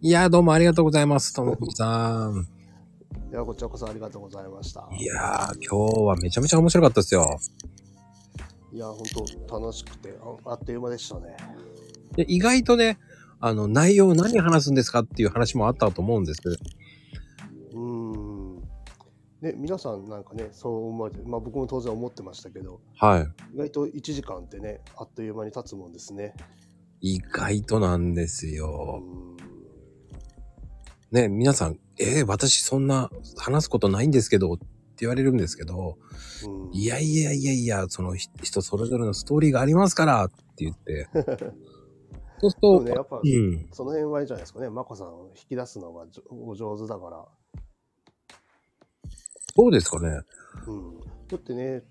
[0.00, 2.46] いや、どうもありがとうございます、ともきさん。
[3.32, 4.88] いや、こちらこそありがとうございました。
[4.96, 7.36] いやー、今日はめちゃめちゃ面白かったですよ。
[8.72, 9.02] いや、本
[9.48, 10.14] 当楽しくて
[10.46, 11.36] あ、あっという間でしたね。
[12.14, 12.98] で意外とね、
[13.40, 16.40] あの、内容何話すんですかっていう話もあったと思うんです。
[17.72, 18.56] うーん。
[19.40, 23.28] ね、皆さんなんかね、そう思われて、まあ僕も当然思ってましたけど、はい。
[23.52, 26.34] 意外と1時間ってね、あっという間に経つもんですね。
[27.00, 29.02] 意外となんですうよ。
[29.02, 29.37] ん。
[31.10, 34.66] ね、皆さん、えー、私そんな話すことないんですけどって
[35.00, 35.96] 言われるんですけど、
[36.46, 41.08] うん、いやいやいやいや、そのひ人それぞれのストーリーがありますからって言って。
[42.40, 43.68] そうすると、ね、やっぱ、うん。
[43.72, 44.70] その辺はいいじゃないですかね。
[44.70, 47.26] まこさんを引き出すのがお上手だから。
[49.56, 50.20] そうですかね。
[50.66, 51.00] うん。
[51.00, 51.82] だってね、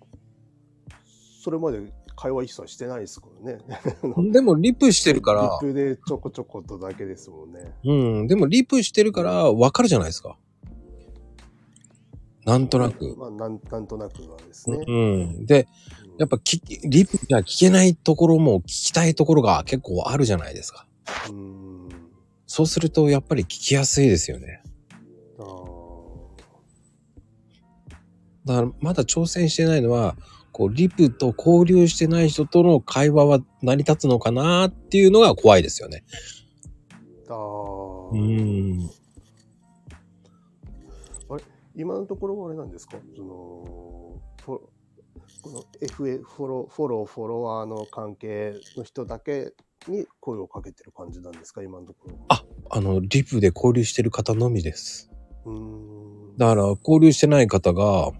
[1.43, 1.79] それまで
[2.17, 3.59] 会話一切してないですからね。
[4.33, 7.75] でもリプしてるから、リップでちょこちょことだけですもんね。
[7.85, 8.27] うん。
[8.27, 10.37] でもリプしてるからわかるじゃないですか。
[12.43, 13.15] なんとなく。
[13.17, 14.79] まあ、なんなんとなくはですね。
[14.87, 15.45] うん。
[15.45, 15.67] で、
[16.17, 20.87] やっぱ聞き、リプじゃ聞けないところも聞きたいところが結構あるじゃないですか。
[21.29, 21.89] うん。
[22.47, 24.63] そうするとやっぱり聞きやすいですよね。
[25.37, 25.67] あー
[28.45, 30.15] だからまだ挑戦してないのは、
[30.57, 36.03] こう、リプと交流してない人との会話は成り立つのかなっていうのが怖いですよね。
[37.29, 38.89] あーうん。
[41.75, 42.97] 今のところはあれなんですか？
[43.15, 44.71] そのこ
[45.45, 49.53] の FA フォローフォローフォロワーの関係の人だけ
[49.87, 51.61] に声をかけてる感じなんですか？
[51.61, 55.11] 今のところああの、リプで交流してる方のみです。
[55.45, 58.11] うーんだから、交流してない方が、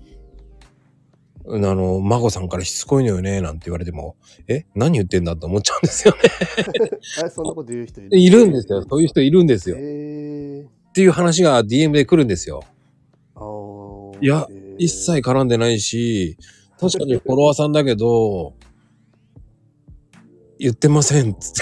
[1.49, 4.15] あの、孫さんからしつこいのよね、なんて言われても、
[4.47, 6.19] え何言ってんだって思っちゃうんですよね。
[7.25, 8.17] えそんなこと言う人いる？
[8.19, 8.83] いるんですよ。
[8.89, 9.75] そういう人いるんですよ。
[9.77, 12.63] っえー、ていう話が DM で来るんですよ。
[14.19, 16.37] いやえー一切絡んでないし、
[16.79, 18.53] 確かにフォロワーさんだけど、
[20.59, 21.61] 言ってませんっつって。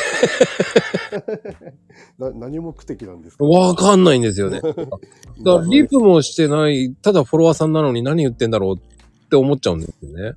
[2.20, 3.46] な何目的なんですか？
[3.46, 4.60] わかんないんですよね。
[4.66, 4.88] だか
[5.44, 8.80] らリプもしてない、ただフォロワーさんなのに何言ってんだろう
[9.26, 10.34] って思っちゃうんですよね。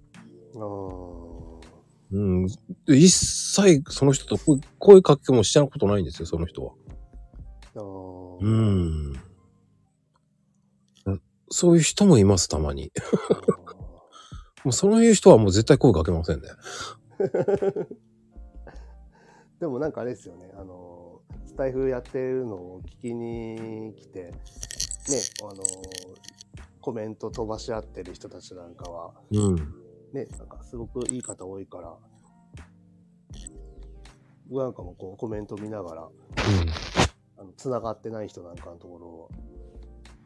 [0.55, 1.19] あー
[2.11, 2.47] うん。
[2.87, 6.73] 一切その人と声声かけもしたことないんですよ、その人は。
[7.77, 9.13] あーうん。
[11.51, 12.93] そういう人もいます、たまに。
[14.65, 16.49] もうそういう人はもう絶対声かけませんね。
[19.61, 24.33] でもなんかあれですよね、あの、スタイフやってるのを聞きに来て、ね、
[25.43, 25.63] あの、
[26.81, 29.57] コメント飛ばし合ってる人たちなんかは、うん。
[30.13, 31.97] ね、なんかすごくいい方多いから、
[34.49, 36.09] 僕なんかもこうコメント見ながら、
[37.39, 39.31] あの、繋がってない人なんかのところを、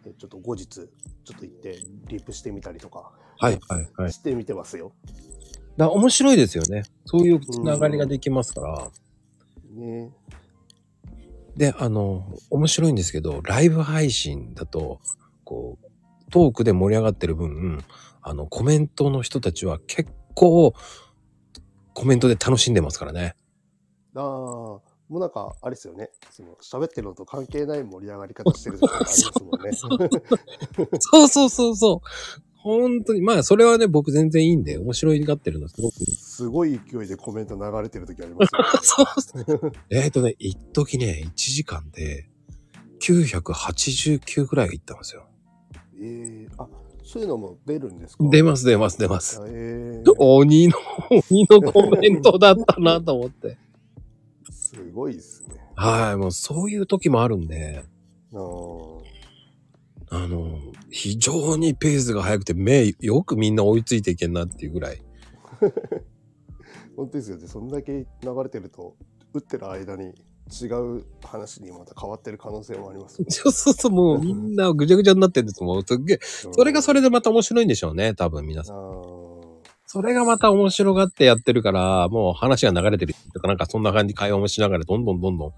[0.05, 4.13] でちょっと後日、ちょっと行って、リップしてみたりとか、はい、はい、はい。
[4.13, 4.93] してみてますよ。
[5.77, 6.85] だ面白いですよね。
[7.07, 8.91] そういうつながりができますから。
[9.75, 10.13] ね。
[11.57, 15.01] で、あの、面白いんですけど、ライブ配信だと、
[15.45, 15.82] こう、
[16.33, 17.85] トークで盛り上がってる分、
[18.23, 20.75] あの、コメントの人たちは結構、
[21.95, 23.37] コメントで楽しんでますからね。
[24.17, 26.11] ああ、もうなんか、あれですよね。
[26.31, 29.73] その、喋ってるのと関係ない盛り上がり方してるとかありますもんね。
[30.99, 32.41] そうそうそうそう。
[32.57, 33.21] 本当に。
[33.21, 35.97] まあ、それはね、僕全然いいんで、面白いがってるのすごく。
[36.07, 38.69] すごい勢いでコメント流れてる時ありますよ、ね。
[38.83, 39.73] そうですね。
[39.91, 42.31] えっとね、一時ね、1時間で、
[43.03, 45.29] 989ぐらい行ったんですよ。
[46.03, 46.67] ええあ、
[47.05, 48.25] そういうのも出るんですか？
[48.31, 49.41] 出ます、出ます、出ます。
[49.47, 50.75] ええ鬼の、
[51.11, 53.57] 鬼のコメントだったなと思って。
[54.51, 55.55] すごいですね。
[55.77, 57.85] はい、もうそういう時もあるんで、
[58.33, 59.03] あー
[60.11, 60.59] あの、
[60.91, 65.01] 非常にペースが速くて、目、よくみんな追いついていけんなっていうぐらい。
[66.97, 67.47] 本当ですよね。
[67.47, 68.07] そんだけ流
[68.43, 68.95] れてると、
[69.33, 70.13] 打ってる間に
[70.53, 70.67] 違
[70.99, 73.31] う話にまた変わってる可能性もありますよね。
[73.33, 75.85] そうそうそう、もうみんなぐちゃぐちゃになってるんですもん。
[75.85, 76.19] すっげえ。
[76.23, 78.77] それがそれでまた面白いんでしょうね、多分皆さん。
[79.87, 85.53] それがまた面白がってやってるから、もう話が流れてるとか、なんかそんな感じ会話もしながらどんどんどんどん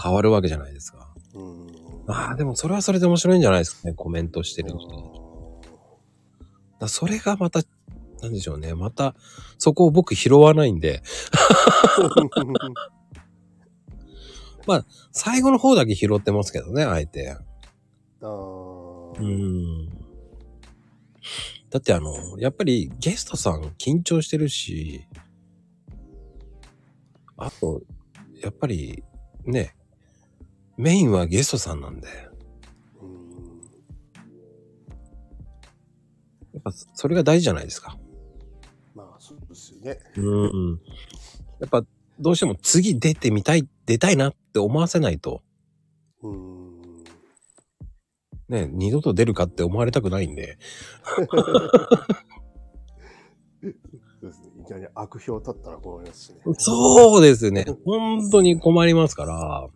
[0.00, 1.08] 変わるわけじゃないですか。
[1.34, 1.66] うん。
[2.06, 5.60] ああ、でもそれはそれで面白いんじゃないですかね、コメントしてるあ人。
[6.78, 7.62] だそれがまた、
[8.22, 8.74] なんでしょうね。
[8.74, 9.14] また、
[9.58, 11.02] そこを僕拾わないんで、
[14.78, 17.36] ー最後の方だけ拾ってますけどね、あえて。
[18.22, 19.88] あーうん。
[21.70, 25.06] だってあの、やっぱりゲストさん緊張してるし、
[27.36, 27.82] あと、
[28.42, 29.02] やっぱり
[29.44, 29.74] ね、
[30.76, 32.08] メインはゲストさんなんで、
[33.00, 33.60] うん。
[36.54, 37.98] やっぱそれが大事じゃないですか。
[38.94, 39.98] まあ、そうですよね。
[40.16, 40.80] うん。
[41.60, 41.84] やっぱ
[42.20, 45.42] どうしても次出てみたい、出たいなって思わせないと、
[46.22, 46.70] うん。
[48.48, 50.58] ね、二度と出るかって思われたくないんで、
[54.20, 54.50] そうですね。
[54.60, 56.40] いきなり悪評立ったら困りますしね。
[56.58, 57.64] そうですね。
[57.84, 59.68] 本当に困りますから、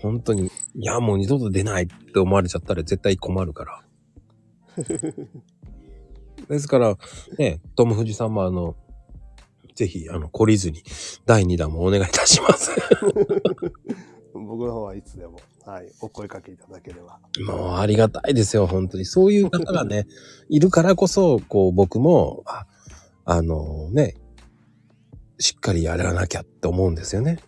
[0.00, 3.84] 本当に、いや、もう二度と出ないって思われちゃったら絶対困るから。
[6.48, 6.98] ですから、
[7.38, 8.76] ね、トム・フジさんもあの、
[9.74, 10.82] ぜひ、あの、懲りずに、
[11.26, 12.70] 第2弾もお願いいたします。
[14.34, 17.20] 僕の方はいつでも、はい、お声かけいただければ。
[17.46, 19.04] もう、ありがたいですよ、本当に。
[19.04, 20.06] そういう方がね、
[20.48, 22.66] いるからこそ、こう、僕も、あ、
[23.24, 24.16] あのね、
[25.38, 27.38] しっかりやらなきゃって思うんですよね。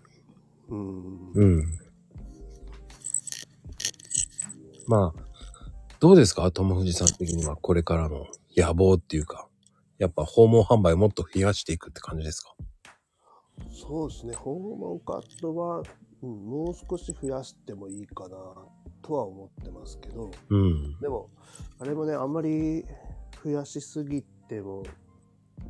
[0.69, 1.33] うん。
[1.35, 1.79] うん。
[4.87, 5.21] まあ、
[6.01, 6.51] どうですか？
[6.51, 9.49] トム・フジさん的にはこれからの野望っていうか、
[9.99, 12.55] やっぱ訪問販売をもっと増やしていくって感じですか？
[13.71, 14.35] そうですね。
[14.35, 15.83] 訪問カットは、
[16.23, 18.37] うん、もう少し増やしてもいいかな
[19.03, 20.99] とは思ってますけど、うん。
[21.01, 21.31] でも、
[21.79, 22.85] あれもね、あんまり
[23.45, 24.83] 増やしすぎても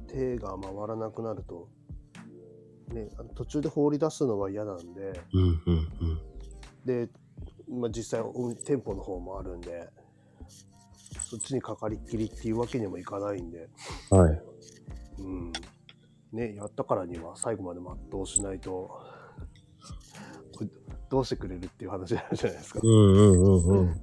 [0.07, 1.69] 手が回らなくなると、
[2.89, 6.21] ね、あの途中で放り出すのは嫌なんで、うん、うん、うん。
[6.85, 7.11] で、
[7.69, 9.89] まあ、実際お店舗の方もあるんで、
[11.25, 13.69] そっちにかかりっきりっていうわけにもいかないんで、
[14.11, 14.43] はい。
[15.19, 15.53] うん。
[16.33, 17.81] ね、やったからには最後まで
[18.11, 18.71] 全うしないと、
[20.57, 20.69] これ
[21.09, 22.81] どうしてくれるっていう話になるじゃないですか。
[22.83, 23.95] うん、うん、うん、うん。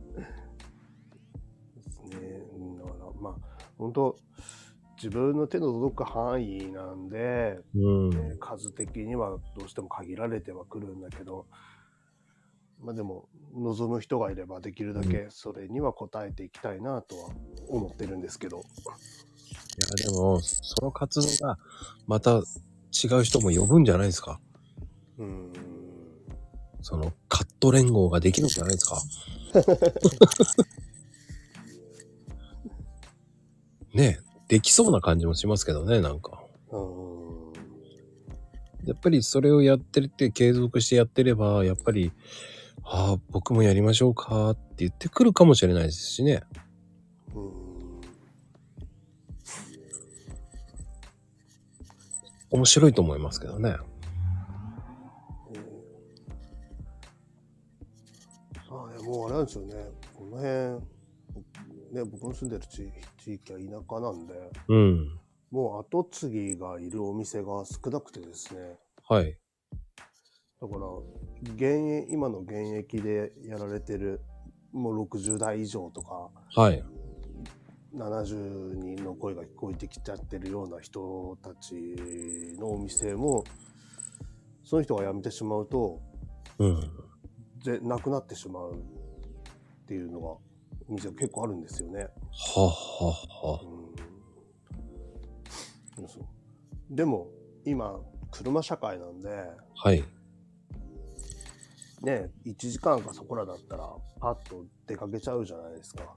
[1.76, 2.18] ですね。
[2.56, 3.36] うんだから、まあ、
[3.78, 4.16] 本当
[4.96, 8.10] 自分の手の届く範囲なんで、うん。
[8.10, 11.46] ね数的にはどうしても限られてはくるんだけど、
[12.84, 17.30] まあでも、望む人がいればできるだけそれには応えていきたいなとは
[17.70, 18.58] 思ってるんですけど。
[18.58, 21.60] いや、でも、その活動が、
[22.08, 22.42] また違
[23.20, 24.40] う人も呼ぶんじゃないですか
[25.18, 25.54] うん。
[26.82, 29.02] その、カット連合ができるんじゃないですか
[33.94, 36.44] ねえ、できそうな感じもしますけどね、なんか。
[36.72, 36.82] うん。
[38.86, 42.12] やっぱりそれをやってるって継続してやってれば、やっぱり、
[42.84, 46.44] ああ、僕もやりましょうかって言ってくるかもしれないですしね。
[47.36, 47.52] うん。
[52.52, 53.78] 面白いと思いますけどね。
[58.70, 59.74] ああ、いやもうあれなんですよね。
[60.14, 60.46] この辺、
[61.94, 62.92] ね、僕の住んでる地
[63.24, 64.34] 地域は田舎なんで、
[64.68, 65.20] うん。
[65.52, 68.78] もう後継ぎがいるお店が少なくてですね。
[69.08, 69.38] はい。
[70.62, 70.82] だから、
[71.56, 74.22] 現役、今の現役でやられてる、
[74.72, 76.84] もう60代以上とか、はい。
[77.96, 81.74] 70人の声が聞こえてきちゃってるような人たち
[82.60, 83.44] のお店も、
[84.64, 86.00] その人が辞めてしまうと、
[86.60, 86.92] うん。
[87.64, 88.78] ぜなくなってしまうっ
[89.88, 90.42] ていうのが、お
[90.90, 92.04] 店が結構あるんですよね。
[92.04, 92.10] は
[92.58, 92.72] あ、は
[93.02, 93.66] あ、はあ。
[95.98, 97.28] うん、でも、
[97.66, 98.00] 今、
[98.30, 99.28] 車社会なんで、
[99.76, 100.04] はい。
[102.02, 103.88] ね、1時間かそこらだったら、
[104.20, 106.04] パッと出かけちゃうじゃないですか。
[106.04, 106.16] は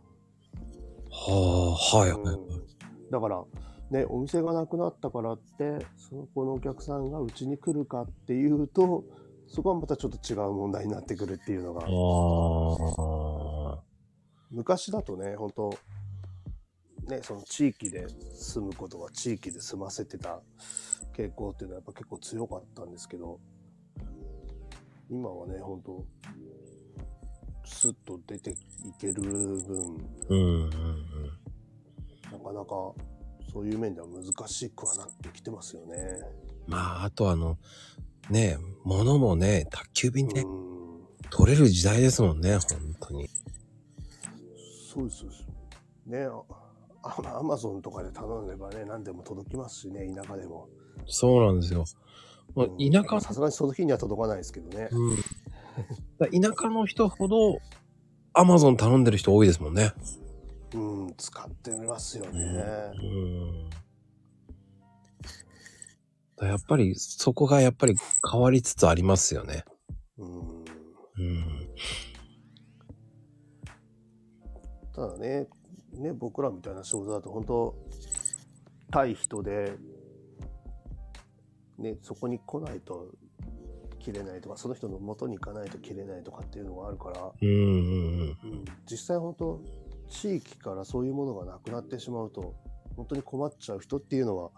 [1.93, 2.21] あ、はい、はい。
[2.21, 2.65] うん
[3.11, 3.45] だから、
[3.91, 9.05] ね、お店がなくなったからって、その子のお客さんがうちに来るかっていうと、
[9.47, 11.87] そこはまたちょっと違う問題になってくるっていうのが。
[14.51, 15.71] 昔だとね、本当
[17.09, 20.41] ね、その地域で住むことは地域で住ませてた
[21.15, 23.39] 傾向っていうのはやっぱ結構強かったんですけど、
[25.15, 26.05] 今はね、本当
[27.65, 28.55] スッと出てい
[29.01, 29.31] ける分、
[30.29, 30.71] うん、うん、うん。
[32.33, 32.75] なかなか
[33.53, 35.97] そういう面では難しくはなってきてますよね。
[36.67, 37.59] まあ、あとあの、
[38.29, 40.75] ねえ、物もね、宅急便ね、うん
[41.31, 43.29] 取れる時代ですもんね、本当に。
[44.93, 45.47] そうです、そうです。
[46.07, 46.29] ね
[47.03, 50.69] あアマゾンとかで頼めばね、何でも届きますしね、田舎でも。
[51.07, 51.85] そうなんですよ。
[52.55, 54.89] もううん田舎、さすがにその日には届かないですけどね。
[54.91, 55.17] うん。
[56.19, 57.59] だ田舎の人ほど、
[58.33, 59.93] アマゾン頼んでる人多いですもんね。
[60.75, 62.33] うん、使ってみますよね。
[62.33, 63.71] うん。
[66.37, 67.95] だやっぱり、そこがやっぱり
[68.31, 69.65] 変わりつつありますよね。
[70.19, 70.39] うん。
[70.39, 71.69] うん。
[74.95, 75.49] ただね、
[75.93, 77.75] ね、僕らみたいな仕事だと本当、
[78.91, 79.77] 対人で、
[81.79, 83.09] ね、そこに来ないと
[83.99, 88.39] 切れないとか、その人の元に行かないと切れないとかっていうのがあるから、うんうんうん。
[88.43, 89.61] うん、実際本当
[90.09, 92.55] 地域からそういうものがなくなってしまうと
[92.97, 94.51] 本当に困っちゃう人っていうのは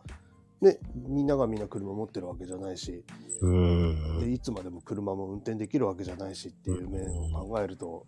[0.60, 3.04] ねみんながみんな車持ってるわけじゃないし
[3.40, 8.06] うんでいつまでも車も運転できるわけじゃないしっていう面を考えると、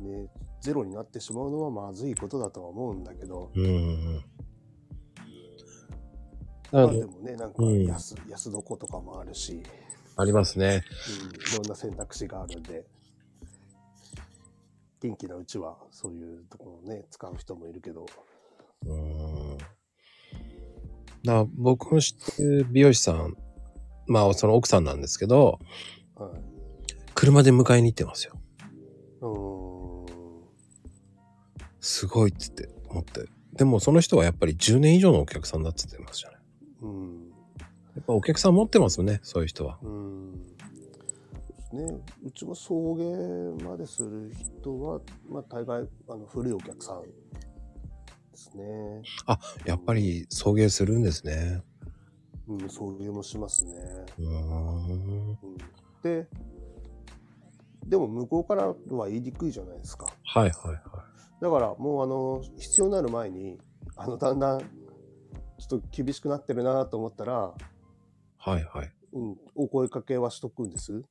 [0.00, 0.28] ね、
[0.60, 4.24] ゼロになってしまうのはまずいことだとは思うんだけど、うん
[6.74, 9.62] なのででもねなんかうん安,、安床とかもあるし、
[10.16, 10.82] ありますね。
[11.22, 12.84] うん、いろんな選択肢があるんで
[15.00, 18.06] 元気なうちはそういうところをね使う人もいるけど。
[18.86, 19.58] うん。
[21.22, 23.36] な僕の知ってる美容師さん、
[24.08, 25.60] まあその奥さんなんですけど、
[26.16, 26.54] はい
[27.14, 28.36] 車で迎えに行ってますよ。
[29.20, 30.44] うーん
[31.80, 33.26] すごいっつって思って。
[33.52, 36.33] でもその人はやっぱり10年以上のお客さんだって言ってましたね。
[36.84, 37.34] うん
[37.94, 39.78] やっぱお客さん持ってますよね、そういう人は。
[39.82, 40.32] うん
[41.72, 47.08] ね、うちも送迎までする人は、まあ、大概あの古いお客さんで
[48.34, 49.02] すね。
[49.64, 51.62] やっぱり送迎するんですね。
[52.46, 53.72] うん、送迎もしますね。
[54.18, 54.88] うーん。
[54.88, 55.36] うん、
[56.02, 56.28] で、
[57.86, 60.06] でも向こうからは言いにくいじゃないですか。
[60.24, 60.80] はいはいはい。
[61.40, 63.58] だからもうあの必要になる前に
[63.96, 64.60] あのだんだん
[65.66, 67.52] ちょっと厳しくなってるなと思ったら、
[68.38, 68.92] はいはい。
[69.12, 71.02] うん、お声かけはしとくんです。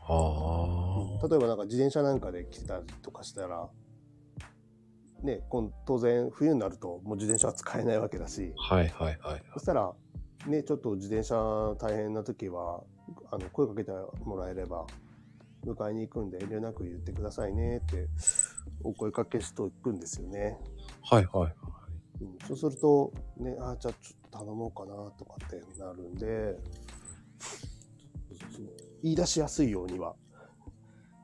[0.00, 1.28] ああ。
[1.28, 3.68] 例えばなんか自転車なんかで来てたりとかしたら、
[5.22, 9.42] ね、今当然冬になるともう自転車は使えないわけだし、はいはいはい。
[9.54, 9.92] そしたら、
[10.46, 11.36] ね、ちょっと自転車
[11.78, 12.82] 大変な時は、
[13.30, 13.92] あの声かけて
[14.24, 14.86] もらえれば、
[15.64, 18.08] 迎えに行くんで遠慮なく言ってくださいねって
[18.82, 20.58] お声かけしとくんですよね。
[21.04, 21.54] はいはい。
[22.22, 26.56] うん、そうすると、ね、あじゃあちょっと頼もうかなとかってなるんで、
[29.02, 30.14] 言い出しやすいようには、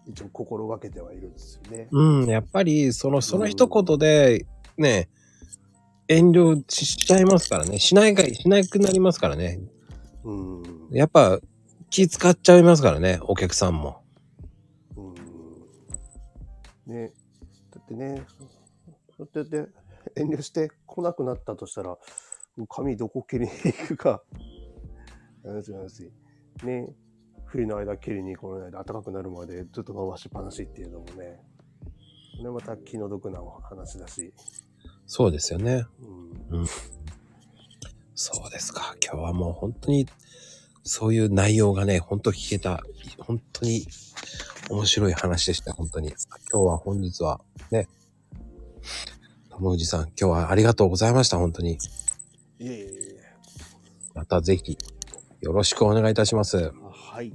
[0.07, 1.89] 一応心がけてはいるんですよね。
[1.91, 5.09] うん、やっぱり、その、その一言で、ね、
[6.09, 7.79] 遠慮ししちゃいますからね。
[7.79, 9.61] しないが、しなくなりますからね。
[10.25, 10.89] うん。
[10.91, 11.39] やっぱ、
[11.91, 14.03] 気使っちゃいますからね、お客さんも。
[14.97, 15.03] う
[16.91, 16.95] ん。
[16.95, 17.13] ね、
[17.71, 18.23] だってね、
[19.17, 19.69] そうやって
[20.17, 21.99] 遠慮して来なくなったとしたら、
[22.69, 24.23] 髪どこ切りに行くか。
[25.45, 26.13] 話話。
[26.65, 26.89] ね、
[27.47, 31.41] 冬の間切りに来ないで暖かくなるまでずっと伸ばしっぱなしっていうのもね、
[32.39, 34.33] これまた気の毒なお話だし。
[35.07, 35.87] そうですよね。
[36.51, 36.67] うん。
[38.15, 38.97] そうですか。
[39.03, 40.07] 今日はもう本当に、
[40.83, 42.83] そういう内容がね、本当聞けた、
[43.19, 43.87] 本当に
[44.71, 46.09] 面白い話でした、本当に。
[46.09, 47.89] 今日は本日は、ね、
[49.61, 51.73] 友藤さん、今日はありがとうございました、本当に。
[51.73, 51.77] い
[52.61, 53.23] えいえいえ。
[54.15, 54.79] またぜひ、
[55.41, 56.73] よろしくお願いいたします。
[56.93, 57.33] はい。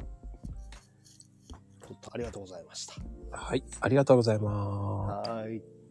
[2.12, 2.96] ありがとうございました。
[3.32, 5.30] はい、ありがとうございます。
[5.30, 5.83] はい。